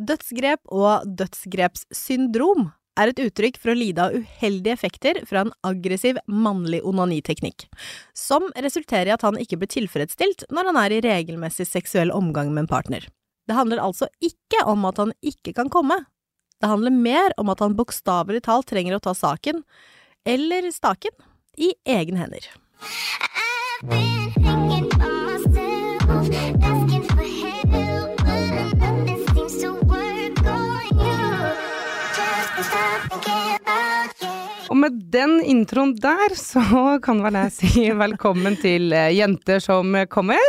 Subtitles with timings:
[0.00, 6.18] Dødsgrep og dødsgrepssyndrom er et uttrykk for å lide av uheldige effekter fra en aggressiv
[6.28, 7.66] mannlig onaniteknikk,
[8.16, 12.52] som resulterer i at han ikke blir tilfredsstilt når han er i regelmessig seksuell omgang
[12.52, 13.06] med en partner.
[13.48, 16.02] Det handler altså ikke om at han ikke kan komme,
[16.62, 19.64] det handler mer om at han bokstavelig talt trenger å ta saken,
[20.24, 21.16] eller staken,
[21.58, 22.46] i egne hender.
[26.12, 26.61] I've been
[34.72, 36.62] Og med den introen der, så
[37.04, 40.40] kan vel jeg si velkommen til eh, Jenter som kommer.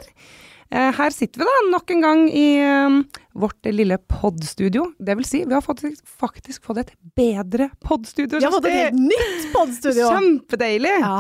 [0.72, 2.96] Eh, Her sitter vi da nok en gang i eh,
[3.36, 4.86] vårt lille podstudio.
[4.96, 8.40] Det vil si, vi har faktisk, faktisk fått et bedre podstudio.
[8.40, 10.08] Vi har fått et helt nytt podstudio!
[10.16, 10.96] Kjempedeilig!
[11.04, 11.18] Ja.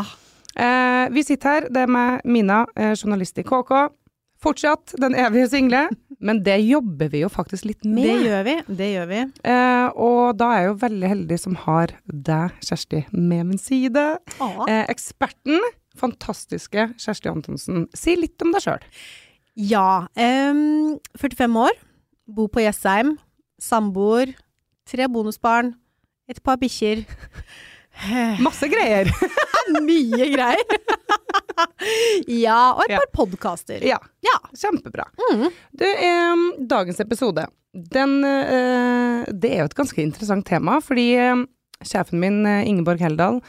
[0.53, 3.89] Eh, vi sitter her, det er med Mina, eh, journalist i KK.
[4.43, 5.85] Fortsatt den evige single,
[6.23, 8.07] men det jobber vi jo faktisk litt med.
[8.07, 8.55] Det gjør vi.
[8.79, 9.21] Det gjør vi.
[9.51, 14.05] Eh, og da er jeg jo veldig heldig som har deg, Kjersti, med min side.
[14.39, 15.59] Eh, eksperten,
[15.99, 17.87] fantastiske Kjersti Antonsen.
[17.97, 18.87] Si litt om deg sjøl.
[19.59, 20.07] Ja.
[20.15, 20.55] Eh,
[21.19, 21.75] 45 år.
[22.31, 23.17] Bor på Jessheim.
[23.61, 24.31] Samboer.
[24.89, 25.75] Tre bonusbarn.
[26.31, 27.03] Et par bikkjer.
[28.43, 29.09] Masse greier.
[29.85, 30.77] Mye greier.
[32.27, 32.99] ja, og et Ja.
[33.03, 33.83] par podkaster.
[33.85, 34.37] ja, Ja.
[34.57, 35.05] kjempebra.
[35.31, 35.49] Mm.
[35.71, 41.45] Du, eh, dagens episode, den eh, Det er jo et ganske interessant tema, fordi eh,
[41.83, 43.41] sjefen min, eh, Ingeborg Heldal,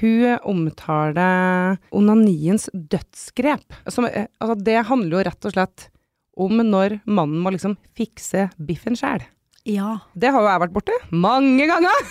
[0.00, 3.64] hun omtaler onaniens dødsgrep.
[3.88, 5.88] Som, eh, altså, det handler jo rett og slett
[6.36, 9.20] om når mannen må liksom fikse biffen sjæl.
[9.68, 9.98] Ja.
[10.18, 12.06] Det har jo jeg vært borti mange ganger.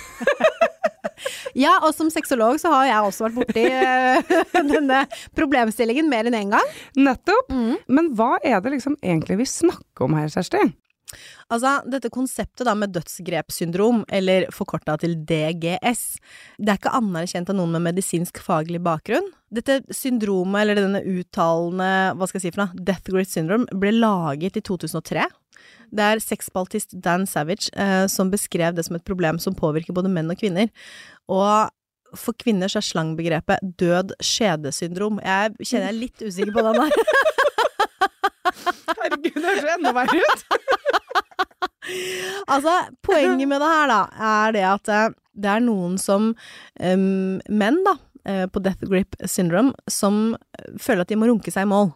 [1.63, 4.35] ja, og som sexolog så har jeg også vært borti eh,
[4.73, 5.01] denne
[5.37, 6.77] problemstillingen mer enn én gang.
[6.95, 7.51] Nettopp.
[7.51, 7.75] Mm.
[7.91, 10.63] Men hva er det liksom egentlig vi snakker om her, Kjersti?
[11.51, 16.05] Altså, dette konseptet da med dødsgrepssyndrom, eller forkorta til DGS,
[16.59, 19.27] det er ikke anerkjent av noen med medisinsk faglig bakgrunn.
[19.51, 23.93] Dette syndromet, eller denne uttalende, hva skal jeg si for noe, death grip syndrome, ble
[23.97, 25.27] laget i 2003.
[25.91, 30.11] Det er sexspaltist Dan Savage eh, som beskrev det som et problem som påvirker både
[30.11, 30.71] menn og kvinner.
[31.27, 31.67] Og
[32.17, 35.19] for kvinner så er slangbegrepet død skjedesyndrom.
[35.23, 36.91] Jeg kjenner jeg er litt usikker på den der.
[38.91, 40.45] Herregud, det høres jo enda verre ut.
[42.51, 42.73] Altså,
[43.05, 47.79] poenget med det her, da, er det at eh, det er noen som um, Menn,
[47.87, 47.95] da,
[48.27, 51.93] eh, på death grip syndrome, som eh, føler at de må runke seg i mål.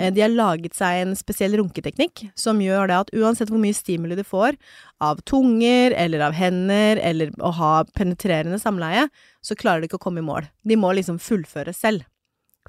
[0.00, 4.16] De har laget seg en spesiell runketeknikk som gjør det at uansett hvor mye stimuli
[4.16, 4.56] de får
[5.04, 9.08] av tunger eller av hender eller å ha penetrerende samleie,
[9.44, 10.48] så klarer de ikke å komme i mål.
[10.64, 12.06] De må liksom fullføre selv.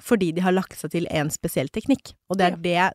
[0.00, 2.14] Fordi de har lagt seg til en spesiell teknikk.
[2.32, 2.86] Og det er det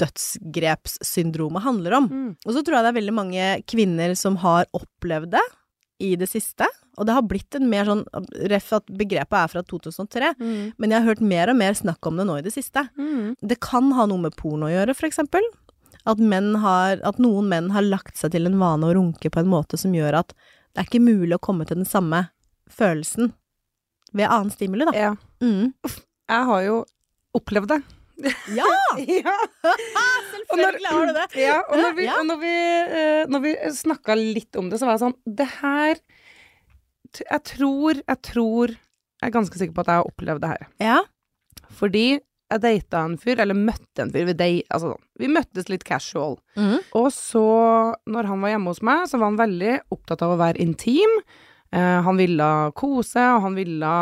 [0.00, 2.10] dødsgrepssyndromet handler om.
[2.10, 2.34] Mm.
[2.44, 5.46] Og så tror jeg det er veldig mange kvinner som har opplevd det
[6.00, 6.68] i det siste.
[6.98, 8.04] Og det har blitt en mer sånn
[8.50, 12.20] Ref at begrepet er fra 2003, men jeg har hørt mer og mer snakk om
[12.20, 12.86] det nå i det siste.
[13.00, 13.36] Mm.
[13.40, 15.44] Det kan ha noe med porno å gjøre, for eksempel.
[16.08, 16.20] At,
[16.64, 19.76] har, at noen menn har lagt seg til en vane å runke på en måte
[19.80, 20.32] som gjør at
[20.72, 22.28] det er ikke mulig å komme til den samme
[22.70, 23.34] følelsen
[24.16, 24.94] ved annen stimuli, da.
[24.96, 25.10] Ja.
[25.44, 25.72] Mm.
[26.30, 26.76] Jeg har jo
[27.36, 27.80] opplevd det.
[28.54, 28.66] Ja!
[29.00, 29.32] Ja,
[30.30, 31.26] Selvfølgelig har du det.
[31.40, 32.16] ja og når vi, Ja.
[32.26, 32.54] når vi,
[33.00, 35.94] eh, når vi snakka litt om det, så var jeg sånn Det her
[37.30, 40.66] Jeg tror, jeg tror Jeg er ganske sikker på at jeg har opplevd det her.
[40.84, 40.98] Ja.
[41.80, 42.04] Fordi
[42.50, 44.24] jeg data en fyr, eller møtte en fyr.
[44.26, 46.38] Vi, date, altså, vi møttes litt casual.
[46.58, 46.78] Mm.
[46.98, 47.42] Og så,
[48.10, 51.12] når han var hjemme hos meg, så var han veldig opptatt av å være intim.
[51.70, 52.48] Eh, han ville
[52.80, 53.92] kose, og han ville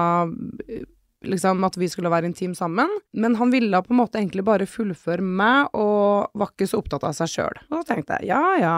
[0.64, 0.86] eh,
[1.26, 2.88] liksom at vi skulle være intim sammen.
[3.12, 7.04] Men han ville på en måte egentlig bare fullføre meg, og var ikke så opptatt
[7.08, 7.58] av seg sjøl.
[7.70, 8.76] Og da tenkte jeg ja ja,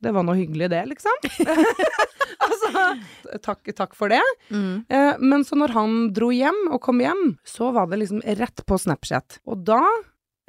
[0.00, 1.12] det var noe hyggelig det, liksom.
[2.46, 2.84] altså,
[3.44, 4.20] takk, takk for det.
[4.52, 4.84] Mm.
[4.88, 8.64] Eh, men så når han dro hjem og kom hjem, så var det liksom rett
[8.68, 9.40] på Snapchat.
[9.50, 9.80] Og da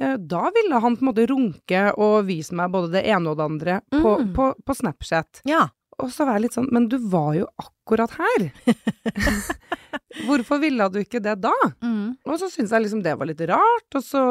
[0.02, 3.38] eh, da ville han på en måte runke og vise meg både det ene og
[3.42, 4.34] det andre på, Mm.
[4.38, 5.44] på, på Snapchat.
[5.48, 5.68] Ja.
[6.02, 8.48] Og så var jeg litt sånn, men du var jo akkurat her.
[10.28, 11.52] Hvorfor ville du ikke det da?
[11.82, 12.18] Mm.
[12.28, 14.22] Og så syntes jeg liksom det var litt rart, og så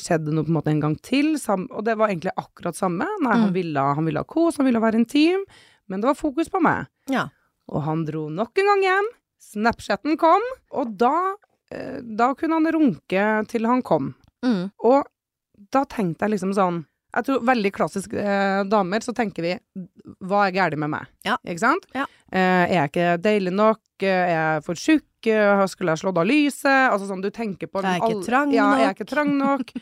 [0.00, 1.34] skjedde det noe på en måte en gang til,
[1.70, 3.06] og det var egentlig akkurat samme.
[3.22, 3.54] Nei, han Mm.
[3.54, 5.44] ville, han ville ha kos, han ville være intim,
[5.88, 6.86] men det var fokus på meg.
[7.08, 7.28] Ja.
[7.68, 9.08] Og han dro nok en gang hjem,
[9.40, 10.42] Snapchatten kom,
[10.72, 11.34] og da,
[11.72, 14.14] eh, da kunne han runke til han kom.
[14.44, 14.70] Mm.
[14.84, 15.06] Og
[15.72, 19.54] da tenkte jeg liksom sånn Jeg tror veldig klassisk eh, damer, så tenker vi
[20.22, 21.08] hva er galt med meg?
[21.26, 21.36] Ja.
[21.44, 21.86] Ikke sant?
[21.96, 22.04] Ja.
[22.30, 23.80] Eh, er jeg ikke deilig nok?
[24.02, 25.06] Eh, Er jeg for tjukk?
[25.28, 26.70] Eh, Skulle jeg slått av lyset?
[26.88, 29.00] Altså sånn, du tenker på Er jeg ikke trang ja, Er jeg nok?
[29.02, 29.72] ikke trang nok?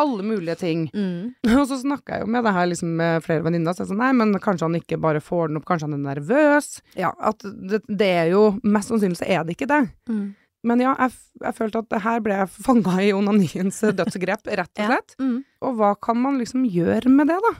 [0.00, 0.88] Alle mulige ting.
[0.98, 1.34] Mm.
[1.60, 4.00] Og så snakka jeg jo med det her liksom med flere venninner, så jeg sånn,
[4.02, 6.80] nei, men kanskje han ikke bare får den opp, kanskje han er nervøs.
[6.98, 9.84] Ja, at det, det er jo Mest sannsynlig så er det ikke det.
[10.10, 10.26] Mm.
[10.68, 11.14] Men ja, jeg,
[11.46, 14.90] jeg følte at det her ble jeg fanga i onaniens dødsgrep, rett og Ja.
[14.92, 15.16] slett.
[15.22, 15.38] Mm.
[15.64, 17.54] Og hva kan man liksom gjøre med det, da?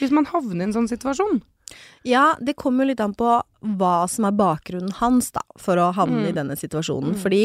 [0.00, 1.38] Hvis man havner i en sånn situasjon.
[2.08, 3.28] Ja, det kommer jo litt an på
[3.78, 6.28] hva som er bakgrunnen hans, da, for å havne Mm.
[6.30, 7.12] i denne situasjonen.
[7.14, 7.20] Mm.
[7.22, 7.42] Fordi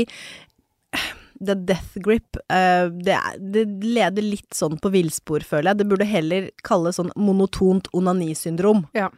[1.44, 5.82] the death grip, uh, det, er, det leder litt sånn på villspor, føler jeg.
[5.82, 8.86] Det burde heller kalles sånn monotont onanisyndrom.
[8.96, 9.10] Ja.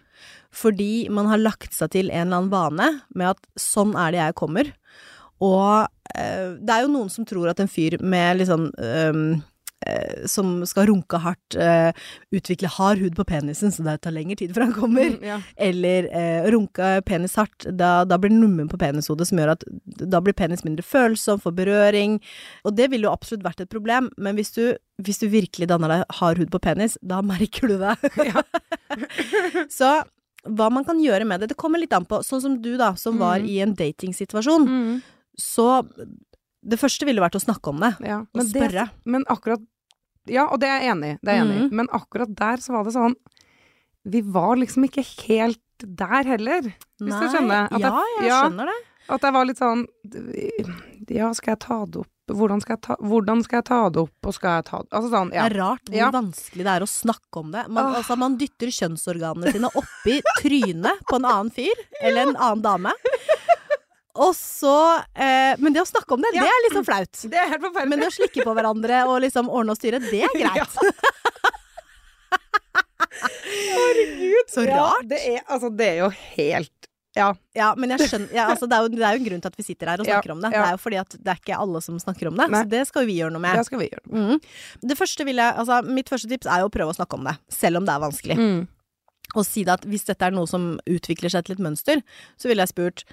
[0.55, 4.21] Fordi man har lagt seg til en eller annen vane med at sånn er det
[4.23, 4.69] jeg kommer.
[5.43, 9.27] Og eh, det er jo noen som tror at en fyr med liksom um,
[10.25, 11.91] som skal runke hardt, eh,
[12.33, 15.11] utvikle hard hud på penisen, så det tar lengre tid før han kommer.
[15.13, 15.35] Mm, ja.
[15.61, 19.67] Eller uh, runke penis hardt, da, da blir det nummen på penishodet som gjør at
[20.01, 22.17] da blir penis mindre følsom for berøring.
[22.65, 24.63] Og det ville jo absolutt vært et problem, men hvis du,
[25.05, 27.93] hvis du virkelig danner deg hard hud på penis, da merker du det.
[29.77, 29.91] Så
[30.45, 32.21] hva man kan gjøre med det, det kommer litt an på.
[32.25, 33.47] Sånn som du, da, som var Mm.
[33.49, 34.65] i en datingsituasjon.
[34.69, 35.01] Mm,
[35.37, 35.83] Så
[36.65, 37.93] det første ville vært å snakke om det.
[38.05, 38.21] ja.
[38.33, 38.85] Og spørre.
[38.87, 39.61] det, men akkurat
[40.27, 41.17] Ja, og det er jeg enig i.
[41.21, 41.63] Det er jeg enig i.
[41.67, 41.75] Mhm.
[41.75, 43.15] Men akkurat der så var det sånn
[44.05, 46.61] Vi var liksom ikke helt der heller.
[47.01, 47.67] Hvis du skjønner?
[47.71, 48.41] At ja, jeg- jeg ja.
[48.49, 48.79] skjønner det.
[49.09, 49.85] At jeg var litt sånn
[51.09, 52.11] Ja, skal jeg ta det opp?
[52.27, 54.89] Hvordan skal jeg ta, hvordan skal jeg ta det opp, og skal jeg ta det
[54.97, 55.43] Altså sånn, ja.
[55.47, 56.07] Det er rart hvor Ja.
[56.09, 57.67] vanskelig det er å snakke om det.
[57.69, 57.95] Man, ah.
[57.99, 62.93] altså, man dytter kjønnsorganene sine oppi trynet på en annen fyr, eller en annen dame.
[64.15, 64.71] Og så
[65.13, 66.45] eh, Men det å snakke om det, Ja.
[66.45, 67.11] det er liksom flaut.
[67.31, 67.89] Det er helt forferdelig.
[67.91, 70.77] Men det å slikke på hverandre og liksom ordne og styre, det er greit.
[73.25, 74.49] Herregud.
[74.51, 75.07] Så Ja, rart.
[75.09, 76.71] det, er, altså, det er jo helt
[77.15, 77.29] Ja.
[77.55, 79.47] Ja, men jeg skjønner ja, altså, det, er jo, det er jo en grunn til
[79.53, 80.49] at vi sitter her og Ja, snakker om det.
[80.51, 80.59] ja.
[80.59, 82.47] Det er jo fordi at det er ikke alle som snakker om det.
[82.51, 82.63] Nei.
[82.65, 83.55] Så det skal jo vi gjøre noe med.
[83.55, 84.07] Det skal vi gjøre.
[84.11, 84.39] Mm.
[84.91, 87.23] Det første vil jeg, altså, mitt første tips er jo å prøve å snakke om
[87.29, 88.35] det, selv om det er vanskelig.
[88.39, 88.59] Mm.
[89.35, 91.99] Og si at hvis dette er noe som utvikler seg til et mønster,
[92.39, 93.03] så ville jeg spurt,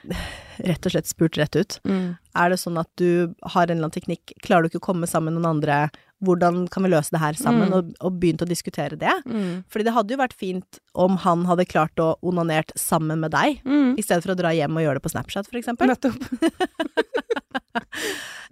[0.62, 1.80] rett og slett spurt rett ut.
[1.88, 2.14] Mm.
[2.38, 5.06] Er det sånn at du har en eller annen teknikk, klarer du ikke å komme
[5.10, 5.80] sammen med noen andre,
[6.22, 7.74] hvordan kan vi løse det her sammen, Mm.
[7.74, 9.10] og, og begynt å diskutere det?
[9.26, 9.64] Mm.
[9.68, 13.58] Fordi det hadde jo vært fint om han hadde klart å onanert sammen med deg,
[13.66, 13.98] Mm.
[13.98, 15.90] i stedet for å dra hjem og gjøre det på Snapchat, for eksempel.
[15.90, 16.14] Nettopp.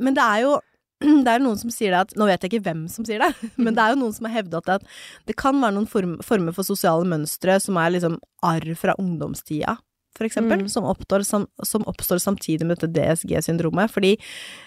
[0.01, 0.55] Men det er jo
[1.25, 3.31] det er noen som sier det at Nå vet jeg ikke hvem som sier det,
[3.65, 4.85] men det er jo noen som har hevdet at
[5.27, 9.79] det kan være noen form, former for sosiale mønstre som er liksom arr fra ungdomstida,
[10.17, 10.69] for eksempel, Mm.
[10.69, 13.89] som, oppstår, som, som oppstår samtidig med dette DSG-syndromet.
[13.95, 14.17] Fordi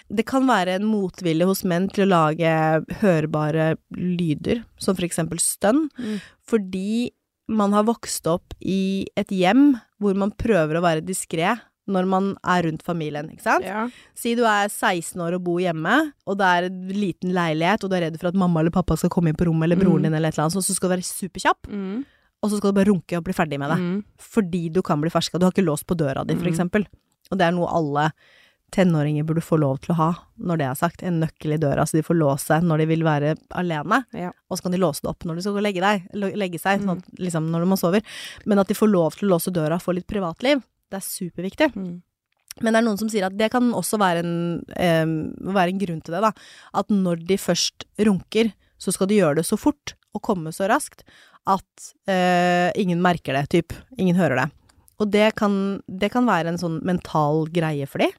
[0.08, 2.54] det kan være en motvilje hos menn til å lage
[3.02, 6.16] hørbare lyder, som for eksempel stønn, Mm.
[6.48, 7.10] fordi
[7.46, 12.36] man har vokst opp i et hjem hvor man prøver å være diskré når man
[12.44, 13.64] er rundt familien, ikke sant?
[13.64, 13.88] Ja.
[14.14, 17.90] Si du er 16 år og bor hjemme, og det er en liten leilighet, og
[17.90, 20.00] du er redd for at mamma eller pappa skal komme inn på rommet, eller broren
[20.00, 20.02] Mm.
[20.08, 22.04] din, eller et eller annet, sånt, så skal du være superkjapp, Mm.
[22.42, 23.78] og så skal du bare runke og bli ferdig med det.
[23.78, 24.04] Mm.
[24.18, 25.38] Fordi du kan bli ferska.
[25.38, 26.52] Du har ikke låst på døra di, for Mm.
[26.54, 26.86] eksempel.
[27.30, 28.12] Og det er noe alle
[28.72, 30.08] tenåringer burde få lov til å ha,
[30.40, 31.02] når det er sagt.
[31.02, 34.04] En nøkkel i døra, så de får låse når de vil være alene.
[34.12, 34.32] Ja.
[34.50, 36.80] Og så kan de låse det opp når de skal og legge, deg, legge seg,
[36.80, 36.86] Mm.
[36.86, 38.02] sånn at, liksom når de sover.
[38.46, 41.06] Men at de får lov til å låse døra og få litt privatliv, det er
[41.06, 41.70] superviktig.
[41.74, 42.02] Mm.
[42.62, 45.14] Men det er noen som sier at det kan også være en, um,
[45.56, 46.30] være en grunn til det, da.
[46.76, 50.68] At når de først runker, så skal de gjøre det så fort og komme så
[50.70, 51.02] raskt
[51.50, 53.74] at uh, ingen merker det, typ.
[53.98, 54.48] Ingen hører det.
[55.02, 58.12] Og det kan, det kan være en sånn mental greie for de.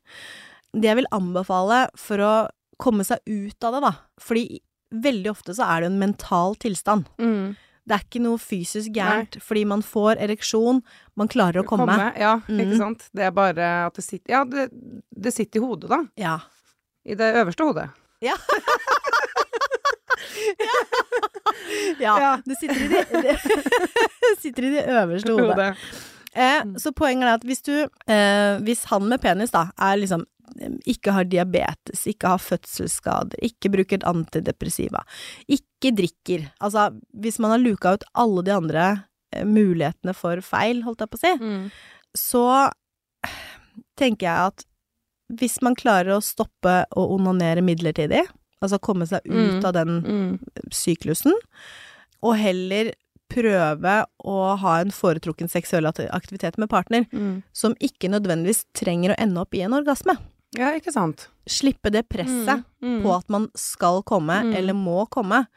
[0.76, 2.34] Det jeg vil anbefale for å
[2.82, 4.60] komme seg ut av det, da, fordi
[5.06, 7.08] veldig ofte så er det en mental tilstand.
[7.22, 7.56] Mm.
[7.86, 10.80] Det er ikke noe fysisk gærent, fordi man får ereksjon,
[11.16, 11.98] man klarer å komme.
[12.18, 12.60] Ja, Mm.
[12.64, 13.10] ikke sant.
[13.14, 14.70] Det er bare at det sitter Ja, det,
[15.14, 16.00] det sitter i hodet, da.
[16.18, 16.40] Ja.
[17.06, 17.90] I det øverste hodet.
[18.22, 18.34] Ja.
[22.00, 22.38] Ja.
[22.46, 23.06] Det sitter i det,
[24.22, 25.76] det sitter i det øverste hodet.
[26.36, 27.72] Eh, så poenget er at hvis du
[28.12, 30.26] eh, Hvis han med penis da er liksom
[30.60, 35.02] eh, ikke har diabetes, ikke har fødselsskader, ikke bruker antidepressiva,
[35.48, 38.86] ikke drikker Altså, hvis man har luka ut alle de andre
[39.32, 41.70] eh, mulighetene for feil, holdt jeg på å si, Mm.
[42.16, 42.44] så
[44.00, 44.66] tenker jeg at
[45.40, 48.22] hvis man klarer å stoppe å onanere midlertidig,
[48.62, 49.66] altså komme seg ut Mm.
[49.66, 50.40] av den Mm.
[50.72, 51.34] syklusen,
[52.22, 52.94] og heller
[53.36, 57.44] prøve å ha en foretrukken seksuell aktivitet med partner, Mm.
[57.54, 60.16] som ikke nødvendigvis trenger å ende opp i en orgasme.
[60.56, 61.28] Ja, ikke sant.
[61.48, 63.02] Slippe det presset Mm.
[63.02, 63.02] Mm.
[63.04, 64.56] på at man skal komme, Mm.
[64.56, 65.48] eller må komme.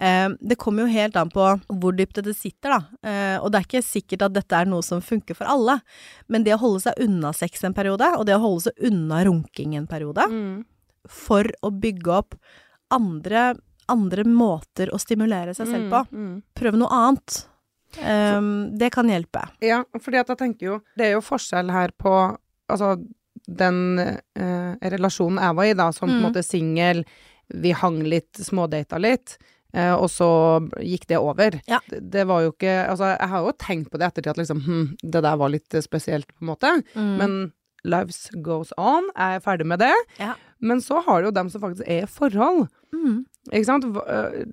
[0.00, 2.80] Eh, det kommer jo helt an på hvor dypt dette sitter, da.
[3.02, 5.80] Eh, og det er ikke sikkert at dette er noe som funker for alle.
[6.28, 9.24] Men det å holde seg unna sex en periode, og det å holde seg unna
[9.26, 10.64] runking en periode, Mm.
[11.08, 12.34] for å bygge opp
[12.90, 13.56] andre,
[13.88, 16.02] andre måter å stimulere seg selv på.
[16.12, 16.42] Mm.
[16.54, 17.38] Prøve noe annet.
[17.98, 18.40] Eh,
[18.78, 19.46] det kan hjelpe.
[19.64, 22.12] Ja, fordi at jeg tenker jo Det er jo forskjell her på
[22.68, 22.98] Altså,
[23.48, 26.26] den eh, relasjonen jeg var i, da, som på en Mm.
[26.28, 27.04] måte singel,
[27.48, 29.38] vi hang litt, smådata litt,
[29.72, 30.28] eh, og så
[30.84, 31.56] gikk det over.
[31.66, 31.78] Ja.
[31.88, 34.36] Det, det var jo ikke Altså, jeg har jo tenkt på det i ettertid at
[34.42, 36.74] liksom hm, det der var litt eh, spesielt, på en måte.
[36.94, 37.16] Mm.
[37.22, 37.52] Men
[37.88, 39.08] lives goes on.
[39.16, 39.94] Jeg er ferdig med det.
[40.20, 40.34] Ja.
[40.60, 42.66] Men så har du jo dem som faktisk er i forhold.
[42.92, 43.24] Mm.
[43.52, 43.84] Ikke sant?
[43.84, 44.44] Øh,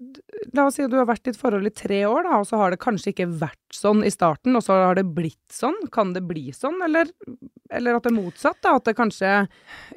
[0.54, 2.46] La oss si at du har vært i et forhold i tre år, da, og
[2.48, 5.76] så har det kanskje ikke vært sånn i starten, og så har det blitt sånn.
[5.92, 7.10] Kan det bli sånn, eller,
[7.72, 8.76] eller at det er motsatt, da?
[8.78, 9.48] At det kanskje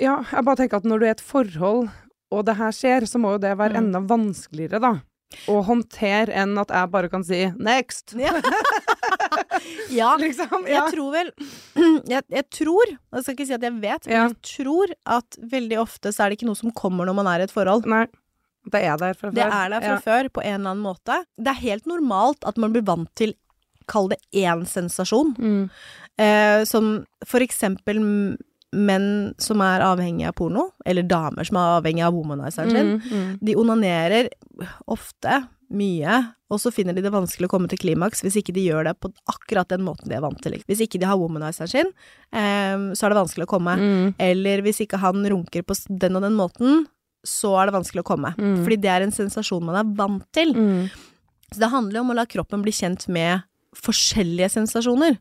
[0.01, 1.91] Ja, jeg bare tenker at når du er i et forhold,
[2.33, 3.83] og det her skjer, så må jo det være Mm.
[3.85, 4.95] enda vanskeligere, da.
[5.53, 8.15] Å håndtere enn at jeg bare kan si 'next'.
[8.17, 8.33] Ja.
[9.91, 10.17] ja.
[10.17, 10.65] Liksom.
[10.69, 11.33] Jeg tror vel
[12.15, 14.29] jeg, jeg tror, jeg skal ikke si at jeg vet, men Ja.
[14.29, 17.41] jeg tror at veldig ofte så er det ikke noe som kommer når man er
[17.41, 17.87] i et forhold.
[17.87, 18.07] Nei.
[18.73, 19.35] Det er der fra før.
[19.35, 20.01] Det er der fra Ja.
[20.05, 21.25] før, på en eller annen måte.
[21.39, 23.35] Det er helt normalt at man blir vant til,
[23.89, 25.35] kall det én sensasjon.
[25.39, 25.71] Mm.
[26.19, 28.03] Eh, som for eksempel
[28.77, 32.91] menn som er avhengige av porno, eller damer som er avhengige av womanizeren sin.
[32.99, 33.39] Mm, mm.
[33.41, 34.29] De onanerer
[34.87, 38.65] ofte mye, og så finner de det vanskelig å komme til klimaks hvis ikke de
[38.71, 40.57] gjør det på akkurat den måten de er vant til.
[40.69, 41.91] Hvis ikke de har womanizeren sin,
[42.33, 43.77] eh, så er det vanskelig å komme.
[43.81, 44.15] Mm.
[44.19, 46.87] Eller hvis ikke han runker på den og den måten,
[47.27, 48.35] så er det vanskelig å komme.
[48.39, 48.63] Mm.
[48.65, 50.53] Fordi det er en sensasjon man er vant til.
[50.55, 50.89] Mm.
[51.53, 53.43] Så det handler jo om å la kroppen bli kjent med
[53.77, 55.19] forskjellige sensasjoner.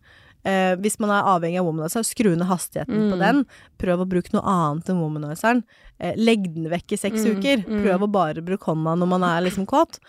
[0.48, 3.20] Eh, hvis man er avhengig av womanizer, skru ned hastigheten på Mm.
[3.20, 3.46] den.
[3.80, 5.64] Prøv å bruke noe annet enn womanizeren.
[6.00, 7.58] Eh, legg den vekk i seks Mm, uker.
[7.68, 7.84] mm.
[7.84, 10.00] Prøv å bare bruke hånda når man er liksom kåt.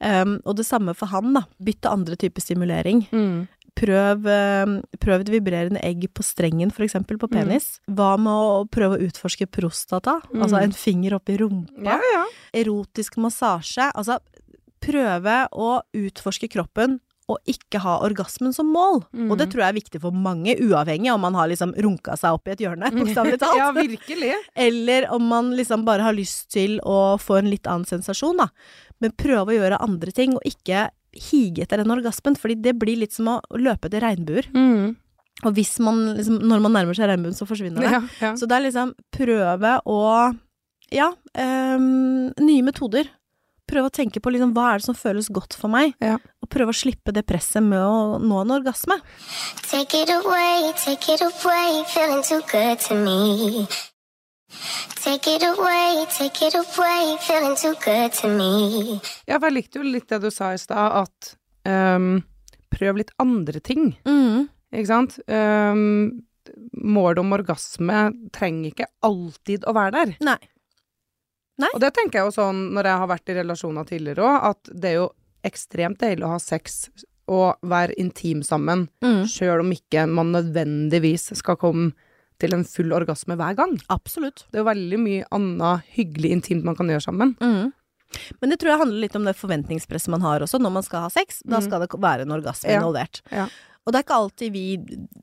[0.00, 1.42] Um, og det samme for han, da.
[1.62, 3.06] Bytte andre typer stimulering.
[3.12, 3.48] Mm.
[3.74, 7.80] Prøv, eh, prøv et vibrerende egg på strengen, for eksempel, på penis.
[7.90, 10.20] Hva med å prøve å utforske prostata?
[10.30, 10.44] Mm.
[10.46, 12.24] Altså en finger oppi rumpa Ja, ja.
[12.62, 13.90] erotisk massasje.
[13.94, 14.20] Altså
[14.84, 17.00] prøve å utforske kroppen
[17.32, 19.00] og ikke ha orgasmen som mål.
[19.16, 19.30] Mm.
[19.32, 22.36] Og det tror jeg er viktig for mange, uavhengig om man har liksom runka seg
[22.36, 23.56] opp i et hjørne, bokstavelig talt.
[23.58, 24.34] ja, virkelig.
[24.66, 28.50] Eller om man liksom bare har lyst til å få en litt annen sensasjon, da.
[29.00, 32.98] Men prøve å gjøre andre ting, og ikke hige etter den orgasmen, fordi det blir
[33.00, 34.48] litt som å løpe etter regnbuer.
[34.54, 34.94] Mm.
[35.44, 37.90] Og hvis man liksom, når man nærmer seg regnbuen, så forsvinner det.
[37.92, 38.32] Ja, ja.
[38.38, 40.00] Så det er liksom prøve å
[40.94, 41.08] Ja,
[41.40, 43.08] um, nye metoder.
[43.66, 46.18] Prøve å tenke på liksom hva er det som føles godt for meg, Ja.
[46.42, 49.00] og prøve å slippe det presset med å nå en orgasme.
[49.70, 53.66] Take it away, take it away, feeling too good to me.
[55.04, 59.00] Take it away, take it away, feeling too good to me.
[59.28, 61.34] Ja, for jeg likte jo litt det du sa i stad, at
[61.68, 62.22] um,
[62.74, 64.48] prøv litt andre ting, Mm.
[64.74, 65.18] ikke sant?
[65.28, 66.22] Um,
[66.76, 68.00] målet om orgasme
[68.34, 70.14] trenger ikke alltid å være der.
[70.24, 70.38] Nei.
[71.62, 71.68] Nei.
[71.74, 74.72] Og det tenker jeg jo sånn når jeg har vært i relasjoner tidligere òg, at
[74.74, 75.10] det er jo
[75.46, 76.88] ekstremt deilig å ha sex
[77.30, 79.22] og være intim sammen, Mm.
[79.30, 81.92] sjøl om ikke man nødvendigvis skal komme
[82.40, 83.76] til en full orgasme hver gang.
[83.90, 84.44] Absolutt.
[84.50, 87.36] Det er jo veldig mye annet hyggelig intimt man kan gjøre sammen.
[87.40, 87.72] Mm.
[88.40, 91.00] Men det tror jeg handler litt om det forventningspresset man har også når man skal
[91.06, 91.42] ha sex.
[91.46, 91.62] Da Mm.
[91.68, 92.80] skal det være en orgasme Ja.
[92.80, 93.22] involvert.
[93.32, 93.48] Ja.
[93.86, 94.78] Og det er ikke alltid vi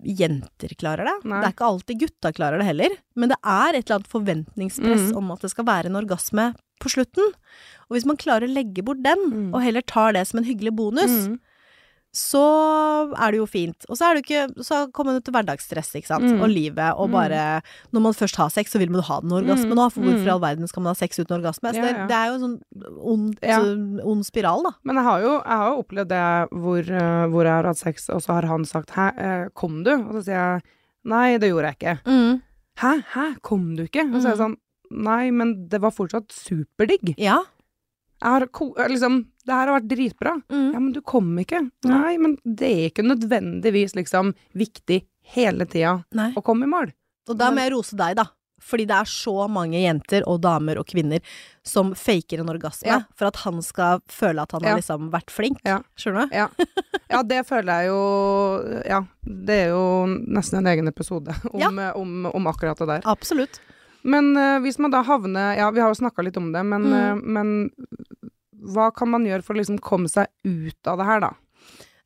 [0.05, 1.15] jenter klarer det.
[1.25, 1.39] Nei.
[1.41, 2.89] Det er ikke alltid gutta klarer det heller.
[3.15, 5.17] Men det er et eller annet forventningspress Mm.
[5.17, 7.25] om at det skal være en orgasme på slutten.
[7.89, 9.53] Og hvis man klarer å legge bort den, Mm.
[9.53, 11.39] og heller tar det som en hyggelig bonus, Mm.
[12.13, 12.41] Så
[13.15, 13.85] er det jo fint.
[13.87, 16.41] Og så er det ikke Så kommer det til hverdagsstress, ikke sant, Mm.
[16.41, 17.11] og livet, og Mm.
[17.13, 17.61] bare
[17.93, 19.79] Når man først har sex, så vil man ha den orgasmen Mm.
[19.79, 20.27] òg, for hvorfor Mm.
[20.27, 21.71] i all verden skal man ha sex uten orgasme?
[21.71, 22.07] Så Ja, det, ja.
[22.07, 22.61] det er jo en sånn
[23.01, 23.59] ond, Ja.
[24.03, 24.71] ond spiral, da.
[24.83, 27.77] Men jeg har jo, jeg har jo opplevd det hvor, eh, hvor jeg har hatt
[27.77, 30.63] sex, og så har han sagt 'hæ, eh, kom du?' Og så sier jeg
[31.05, 31.99] 'nei, det gjorde jeg ikke'.
[32.05, 32.41] Mm.
[32.77, 34.55] 'Hæ, hæ, kom du ikke?' Og så er jeg sånn
[34.91, 37.15] 'nei, men det var fortsatt superdigg'.
[37.17, 37.43] Ja.
[38.21, 40.41] Har eh, liksom 'det her har vært dritbra'.
[40.51, 40.73] Mm.
[40.73, 41.61] Ja, men du kom ikke.
[41.83, 41.97] Nei.
[42.01, 46.31] Nei, men det er ikke nødvendigvis liksom viktig hele tida Nei.
[46.35, 46.91] å komme i mål.
[47.29, 48.25] Og da må jeg rose deg, da.
[48.61, 51.19] Fordi det er så mange jenter og damer og kvinner
[51.65, 52.99] som faker en orgasme Ja.
[53.15, 54.69] for at han skal føle at han Ja.
[54.69, 55.57] har liksom vært flink.
[55.65, 55.79] Ja.
[55.97, 56.35] Skjønner du?
[56.35, 56.47] Ja.
[57.09, 61.93] ja, det føler jeg jo Ja, det er jo nesten en egen episode om, Ja.
[61.93, 63.01] om, om akkurat det der.
[63.05, 63.59] Absolutt.
[64.03, 66.87] Men uh, hvis man da havner Ja, vi har jo snakka litt om det, men,
[66.89, 66.93] Mm.
[66.93, 67.69] eh, men
[68.73, 71.31] hva kan man gjøre for å liksom komme seg ut av det her, da?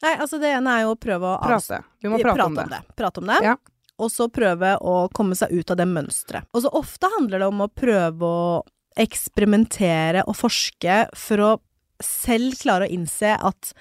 [0.04, 1.82] Nei, altså det ene er jo å prøve å Prate.
[2.04, 2.82] Vi må prate, om det.
[2.96, 3.40] Prate om det.
[3.44, 3.56] Ja.
[4.00, 6.46] Og så prøve å komme seg ut av det mønsteret.
[6.54, 8.64] Og så ofte handler det om å prøve å
[9.00, 11.52] eksperimentere og forske for å
[12.04, 13.72] selv klare å innse at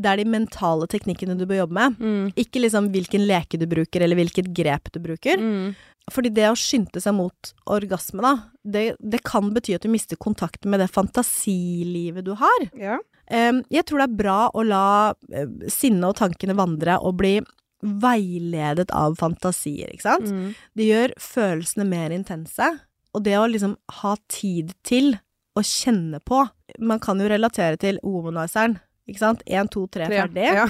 [0.00, 1.96] det er de mentale teknikkene du bør jobbe med.
[2.00, 2.28] Mm.
[2.40, 5.36] Ikke liksom hvilken leke du bruker, eller hvilket grep du bruker.
[5.36, 5.74] Mm.
[6.10, 8.32] Fordi det å skynde seg mot orgasme, da,
[8.64, 12.66] det, det kan bety at du mister kontakten med det fantasilivet du har.
[12.78, 12.98] Ja.
[13.30, 17.36] Um, jeg tror det er bra å la uh, sinnet og tankene vandre og bli
[17.80, 20.28] veiledet av fantasier, ikke sant?
[20.28, 20.50] Mm.
[20.76, 22.72] Det gjør følelsene mer intense,
[23.14, 25.14] og det å liksom ha tid til
[25.58, 26.44] å kjenne på
[26.78, 28.76] Man kan jo relatere til womanizeren,
[29.10, 29.42] ikke sant?
[29.46, 30.46] Én, to, tre, ferdig.
[30.56, 30.66] Ja.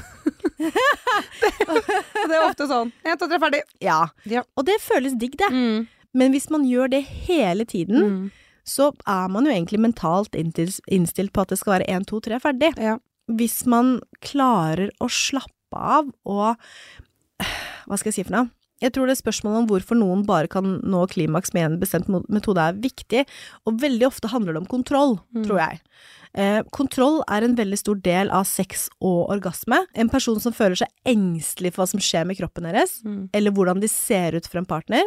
[0.58, 0.72] det,
[2.28, 2.92] det er ofte sånn.
[3.06, 3.62] Én, to, tre, ferdig.
[3.84, 4.00] Ja.
[4.30, 4.42] Ja.
[4.58, 5.50] Og det føles digg, det.
[5.54, 5.86] Mm.
[6.18, 8.30] Men hvis man gjør det hele tiden, Mm.
[8.66, 12.38] så er man jo egentlig mentalt innstilt på at det skal være én, to, tre,
[12.42, 12.72] ferdig.
[12.78, 12.96] Ja.
[13.30, 16.56] Hvis man klarer å slappe av og
[17.86, 18.50] Hva skal jeg si for noe?
[18.80, 22.58] Jeg tror det spørsmålet om hvorfor noen bare kan nå klimaks med en bestemt metode
[22.64, 23.26] er viktig,
[23.66, 25.44] og veldig ofte handler det om kontroll, Mm.
[25.46, 25.80] tror jeg.
[26.34, 29.84] Eh, kontroll er en veldig stor del av sex og orgasme.
[29.94, 33.28] En person som føler seg engstelig for hva som skjer med kroppen deres, Mm.
[33.34, 35.02] eller hvordan de ser ut for en partner,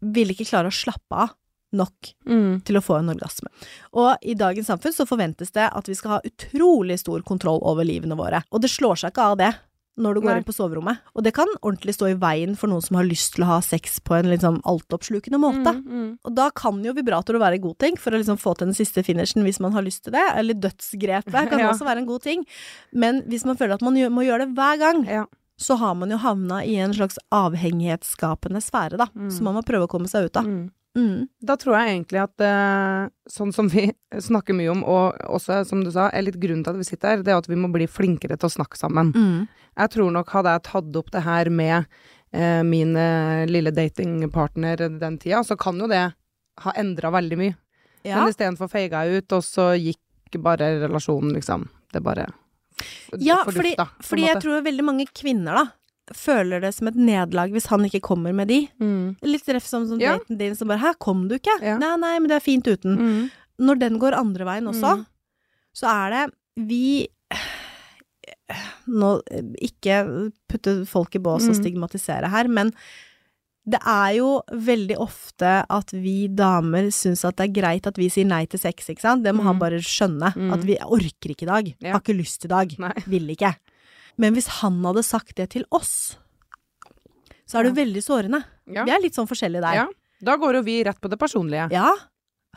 [0.00, 1.30] vil ikke klare å slappe av
[1.72, 2.62] nok Mm.
[2.64, 3.48] til å få en orgasme.
[3.92, 7.84] Og i dagens samfunn så forventes det at vi skal ha utrolig stor kontroll over
[7.84, 8.42] livene våre.
[8.52, 9.54] Og det slår seg ikke av det
[9.96, 10.36] når du går Nei.
[10.42, 10.98] inn på soverommet.
[11.16, 13.60] Og det kan ordentlig stå i veien for noen som har lyst til å ha
[13.64, 15.72] sex på en sånn altoppslukende måte.
[15.72, 15.86] Mm.
[15.88, 16.10] Mm.
[16.28, 18.76] Og da kan jo vibrator være en god ting for å liksom få til den
[18.76, 20.26] siste finishen hvis man har lyst til det.
[20.36, 21.70] Eller dødsgrepet kan Ja.
[21.72, 22.44] også være en god ting.
[22.92, 25.24] Men hvis man føler at man må gjøre det hver gang, Ja.
[25.56, 29.06] så har man jo havna i en slags avhengighetsskapende sfære, da.
[29.16, 29.30] Mm.
[29.32, 30.44] Som man må prøve å komme seg ut av.
[30.96, 31.26] Mm.
[31.44, 33.90] Da tror jeg egentlig at eh, sånn som vi
[34.28, 37.12] snakker mye om, og også, som du sa, er litt grunnen til at vi sitter
[37.12, 39.12] her, det er at vi må bli flinkere til å snakke sammen.
[39.12, 39.66] Mm.
[39.76, 41.76] Jeg tror nok hadde jeg tatt opp det her med
[42.32, 46.06] eh, min eh, lille datingpartner den tida, så kan jo det
[46.64, 47.56] ha endra veldig mye.
[48.06, 48.22] Ja.
[48.22, 51.68] Men istedenfor feiga jeg ut, og så gikk bare relasjonen, liksom.
[51.92, 52.26] Det bare
[53.22, 55.66] Ja, fordi, fordi jeg tror veldig mange kvinner da
[56.14, 58.68] føler det som et nederlag hvis han ikke kommer med de.
[58.80, 59.16] mm.
[59.22, 60.18] Litt ref som, som Ja.
[60.18, 61.78] daten din som bare 'hæ, kom du ikke?' Ja.
[61.78, 62.96] Nei, nei, men det er fint uten.
[62.98, 63.30] Mm.
[63.58, 65.06] Når den går andre veien også, Mm.
[65.74, 66.34] så er det
[66.68, 67.08] vi
[68.86, 69.20] Nå,
[69.58, 71.62] ikke putte folk i bås og Mm.
[71.64, 72.70] stigmatisere her, men
[73.68, 78.06] det er jo veldig ofte at vi damer syns at det er greit at vi
[78.08, 79.24] sier nei til sex, ikke sant?
[79.24, 79.58] Det må han Mm.
[79.58, 80.32] bare skjønne.
[80.36, 80.52] Mm.
[80.52, 81.74] At vi orker ikke i dag.
[81.80, 81.92] Ja.
[81.94, 82.78] Har ikke lyst i dag.
[82.78, 82.92] Nei.
[83.08, 83.56] Vil ikke.
[84.18, 86.16] Men hvis han hadde sagt det til oss,
[87.46, 88.42] så er det veldig sårende.
[88.66, 88.84] Ja.
[88.88, 89.82] Vi er litt sånn forskjellige der.
[89.84, 89.86] ja.
[90.24, 91.66] Da går jo vi rett på det personlige.
[91.76, 91.90] Ja.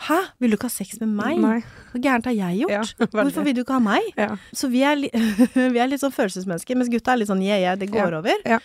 [0.05, 1.41] Hæ, vil du ikke ha sex med meg?
[1.43, 1.57] Nei.
[1.91, 2.71] Hva gærent har jeg gjort?
[2.71, 4.05] Ja, Hvorfor vil du ikke ha meg?
[4.15, 4.29] Ja.
[4.55, 5.09] Så vi er, li
[5.75, 8.21] vi er litt sånn følelsesmennesker, mens gutta er litt sånn yeah, yeah, det går Ja,
[8.21, 8.45] over.
[8.47, 8.61] ja.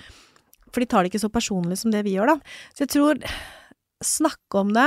[0.71, 2.55] For de tar det ikke så personlig som det vi gjør, da.
[2.71, 3.19] Så jeg tror
[4.07, 4.87] snakke om det,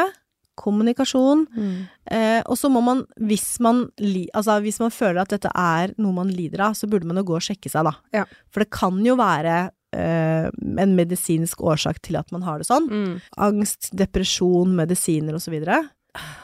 [0.57, 1.87] kommunikasjon, Mm.
[2.11, 3.85] eh, og så må man, hvis man,
[4.33, 7.23] altså, hvis man føler at dette er noe man lider av, så burde man jo
[7.29, 7.93] gå og sjekke seg, da.
[8.13, 8.25] Ja.
[8.51, 10.49] For det kan jo være eh,
[10.83, 12.89] en medisinsk årsak til at man har det sånn.
[12.91, 13.21] Mm.
[13.37, 15.77] Angst, depresjon, medisiner og så videre.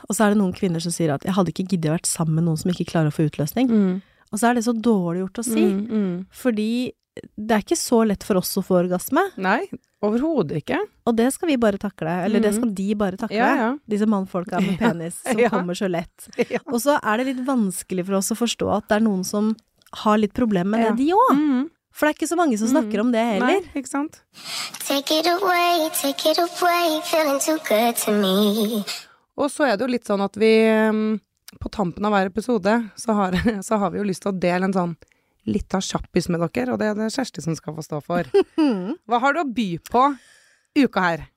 [0.08, 2.08] Og så er det noen kvinner som sier at 'jeg hadde ikke giddet å vært
[2.08, 3.69] sammen med noen som ikke klarer å få utløsning'.
[3.69, 4.02] Mm.
[4.32, 5.88] Og så er det så dårlig gjort å si, Mm.
[5.89, 6.26] Mm.
[6.32, 6.91] fordi
[7.38, 9.67] det er ikke så lett for oss å få orgasme, Nei,
[10.04, 10.80] overhodet ikke.
[11.06, 12.10] og det skal vi bare takle.
[12.26, 12.58] Eller det Mhm.
[12.60, 13.36] skal de bare takle.
[13.38, 13.78] Ja, ja.
[13.88, 14.89] Disse mannfolka med Ja.
[14.93, 15.49] penis som Ja.
[15.49, 16.28] kommer så lett.
[16.49, 16.60] ja.
[16.67, 19.56] Og så er det litt vanskelig for oss å forstå at det er noen som
[19.93, 20.89] har litt problemer med Ja.
[20.91, 21.38] det, de òg.
[21.38, 21.69] Mm.
[21.93, 23.62] For det er ikke så mange som snakker om det heller.
[23.62, 24.21] Nei, ikke sant?
[24.82, 28.84] Take it away, take it away, feeling too good to me.
[29.38, 31.19] Og så er det jo litt sånn at vi mm,
[31.62, 34.63] på tampen av hver episode så har, så har vi jo lyst til å dele
[34.65, 34.95] en sånn
[35.50, 38.24] litt av kjappis med dere, og det er det Kjersti som skal få stå for.
[39.10, 40.08] Hva har du å by på
[40.80, 41.30] uka her?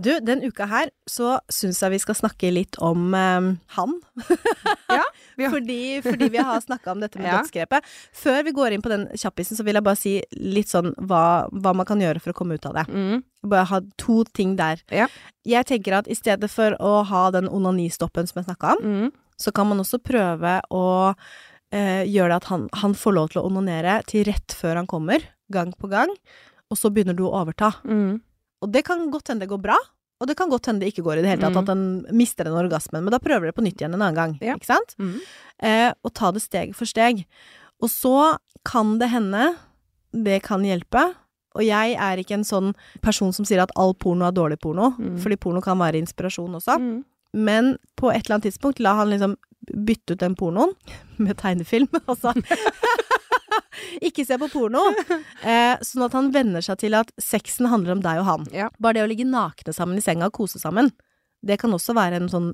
[0.00, 3.96] Du, den uka her så syns jeg vi skal snakke litt om eh, han.
[4.90, 7.36] Ja, har- fordi, fordi vi har snakka om dette med Ja.
[7.42, 7.84] dødsgrepet.
[8.16, 11.46] Før vi går inn på den kjappisen, så vil jeg bare si litt sånn hva,
[11.52, 12.86] hva man kan gjøre for å komme ut av det.
[12.90, 13.20] Mm.
[13.52, 14.80] Bare ha to ting der.
[14.90, 15.06] Ja.
[15.46, 19.12] Jeg tenker at i stedet for å ha den onanistoppen som jeg snakka om, Mm.
[19.40, 20.84] så kan man også prøve å
[21.72, 24.86] eh, gjør det at han, han får lov til å onanere til rett før han
[24.90, 26.10] kommer, gang på gang,
[26.70, 27.72] og så begynner du å overta.
[27.84, 28.20] Mm.
[28.62, 29.76] Og det kan godt hende det går bra,
[30.20, 31.62] og det kan godt hende det ikke går i det hele tatt, Mm.
[31.62, 34.38] at han mister den orgasmen, men da prøver det på nytt igjen en annen gang,
[34.42, 34.54] Ja.
[34.56, 34.94] ikke sant?
[34.98, 35.20] Mm.
[35.62, 37.24] Eh, og ta det steg for steg.
[37.80, 39.56] Og så kan det hende
[40.12, 41.14] det kan hjelpe.
[41.56, 44.92] Og jeg er ikke en sånn person som sier at all porno er dårlig porno,
[44.98, 45.18] Mm.
[45.18, 46.78] fordi porno kan være inspirasjon også.
[46.78, 47.04] Mm.
[47.34, 49.36] Men på et eller annet tidspunkt la han liksom
[49.68, 50.72] bytte ut den pornoen
[51.20, 52.32] med tegnefilm, altså.
[54.00, 54.82] ikke se på porno.
[55.42, 58.48] Eh, sånn at han venner seg til at sexen handler om deg og han.
[58.54, 58.70] Ja.
[58.80, 60.92] Bare det å ligge nakne sammen i senga og kose sammen,
[61.40, 62.50] Det kan også være en sånn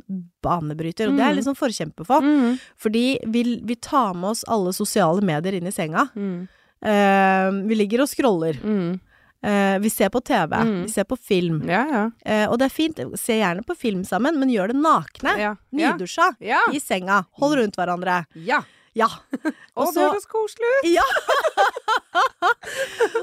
[0.46, 2.22] banebryter, og det er jeg liksom litt sånn forkjemper for.
[2.22, 2.52] Mm.
[2.78, 6.04] Fordi vi, vi tar med oss alle sosiale medier inn i senga.
[6.14, 6.46] Mm.
[6.86, 8.60] Eh, vi ligger og scroller.
[8.62, 9.00] Mm.
[9.42, 10.56] Eh, vi ser på TV.
[10.56, 10.82] Mm.
[10.86, 11.60] Vi ser på film.
[11.68, 12.04] Ja, ja.
[12.26, 12.98] Uh, og det er fint.
[13.20, 15.36] Se gjerne på film sammen, men gjør det nakne.
[15.38, 15.52] Ja.
[15.70, 15.92] Ja.
[15.92, 16.32] Nydusja.
[16.40, 16.62] Ja.
[16.72, 17.24] I senga.
[17.40, 18.24] Hold rundt hverandre.
[18.34, 18.62] ja.
[18.96, 19.10] Ja.
[19.76, 20.86] Å, det så- høres koselig ut!
[20.96, 21.04] Ja!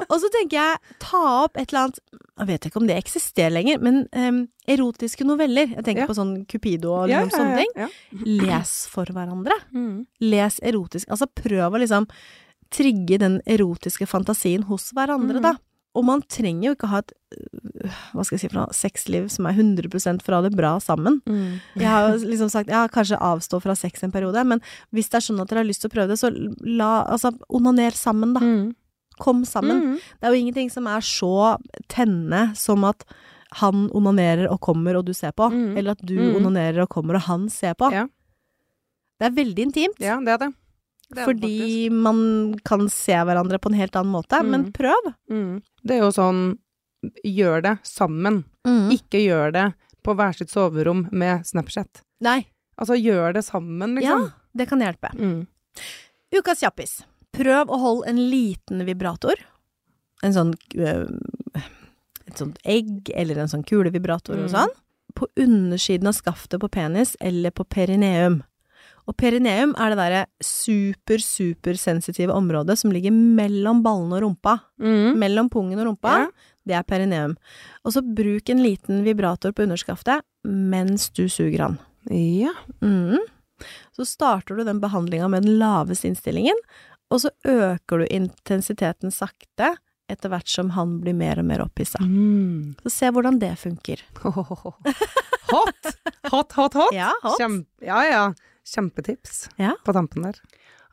[0.05, 1.97] og så tenker jeg, ta opp et eller annet
[2.37, 5.71] Jeg vet ikke om det eksisterer lenger, men um, erotiske noveller.
[5.73, 6.09] Jeg tenker Ja.
[6.09, 7.73] på sånn Cupido og Ja, liksom ja, sånne ting.
[7.75, 7.89] ja.
[8.45, 9.57] Les for hverandre.
[9.73, 10.05] Mm.
[10.21, 11.09] Les erotisk.
[11.09, 12.05] Altså prøv å liksom
[12.73, 15.45] trigge den erotiske fantasien hos hverandre, mm.
[15.45, 15.55] da.
[15.95, 19.27] Og man trenger jo ikke ha et øh, hva skal jeg si for noe, sexliv
[19.29, 21.19] som er 100 fra det bra sammen.
[21.29, 21.59] Mm.
[21.77, 25.19] Jeg har jo liksom sagt ja, kanskje avstå fra sex en periode, men hvis det
[25.19, 26.31] er sånn at dere har lyst til å prøve det, så
[26.65, 28.41] la Altså, onaner sammen, da.
[28.41, 28.71] Mm.
[29.21, 29.83] Kom sammen.
[29.93, 29.99] Mm.
[30.17, 33.03] Det er jo ingenting som er så tennende som at
[33.59, 35.77] han onanerer og kommer og du ser på, Mm.
[35.77, 36.35] eller at du Mm.
[36.41, 37.91] onanerer og kommer og han ser på.
[37.93, 38.07] Ja.
[39.21, 39.99] Det er veldig intimt.
[40.01, 40.53] Ja, det er det.
[41.15, 41.41] Det faktisk.
[41.41, 42.19] Fordi man
[42.65, 44.49] kan se hverandre på en helt annen måte, Mm.
[44.51, 45.13] men prøv.
[45.29, 45.61] mm.
[45.83, 46.43] Det er jo sånn
[47.25, 48.45] Gjør det sammen.
[48.65, 49.73] Ikke gjør det
[50.05, 52.01] på hver sitt soverom med Snapchat.
[52.21, 52.45] Nei.
[52.79, 54.33] Altså, gjør det sammen, Ja, liksom.
[54.55, 55.11] det kan hjelpe.
[55.19, 55.47] Mm.
[56.33, 57.03] Ukas kjappis.
[57.33, 59.35] Prøv å holde en liten vibrator.
[60.23, 61.09] En sånn øh,
[62.25, 64.53] Et sånt egg, eller en sånn kulevibrator og Mm.
[64.55, 64.69] sånn.
[65.13, 68.43] På undersiden av skaftet på penis, eller på perineum.
[69.07, 74.57] Og perineum er det derre super, super sensitive området som ligger mellom ballene og rumpa.
[74.79, 75.17] Mm.
[75.19, 76.13] Mellom pungen og rumpa.
[76.23, 76.27] Ja.
[76.63, 77.33] Det er perineum.
[77.83, 81.79] Og så bruk en liten vibrator på underskaftet mens du suger han.
[82.11, 82.53] ja.
[82.81, 83.19] Mm.
[83.95, 86.57] Så starter du den behandlinga med den laveste innstillingen,
[87.13, 89.69] og så øker du intensiteten sakte
[90.11, 92.01] etter hvert som han blir mer og mer opphissa.
[92.03, 92.73] Mm.
[92.83, 94.01] Så se hvordan det funker.
[95.53, 95.93] Hot!
[96.31, 96.93] Hot, hot, hot.
[96.95, 97.37] Ja, hot.
[97.39, 98.23] Kjem- ja, ja.
[98.67, 99.73] Kjempetips Ja.
[99.85, 100.39] på tampen der.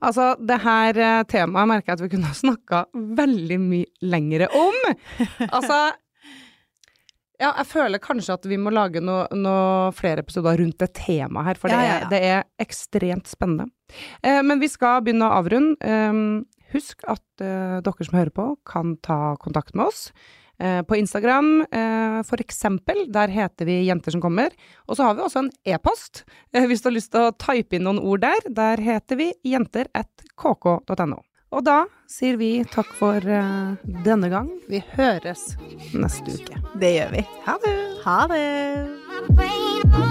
[0.01, 4.49] Altså, det her eh, temaet merker jeg at vi kunne ha snakka veldig mye lengre
[4.57, 4.79] om.
[5.51, 5.81] Altså
[7.41, 11.47] Ja, jeg føler kanskje at vi må lage noen noe flere episoder rundt det temaet
[11.47, 12.09] her, for det, ja, ja.
[12.13, 13.71] det er ekstremt spennende.
[14.23, 15.77] Eh, men vi skal begynne å avrunde.
[15.81, 16.21] Eh,
[16.75, 20.11] husk at eh, dere som hører på, kan ta kontakt med oss.
[20.61, 24.53] Eh, på Instagram, eh, for eksempel, der heter vi Jenter som kommer.
[24.89, 27.77] Og så har vi også en e-post, eh, hvis du har lyst til å type
[27.77, 28.45] inn noen ord der.
[28.45, 31.23] Der heter vi jenter1kk.no.
[31.51, 34.53] Og da sier vi takk for eh, denne gang.
[34.69, 35.57] Vi høres
[35.97, 36.61] neste uke.
[36.79, 37.27] Det gjør vi.
[37.49, 37.77] Ha det!
[38.05, 40.10] Ha det!